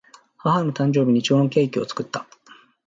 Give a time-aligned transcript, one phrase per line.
[0.37, 2.25] 母の誕生日にいちごのケーキを作った